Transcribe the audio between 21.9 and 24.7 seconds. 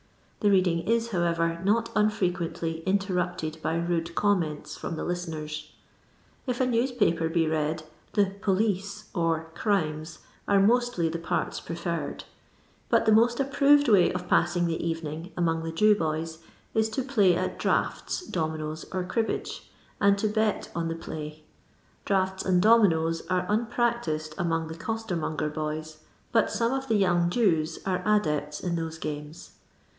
Draughts and dominoes are unpractised among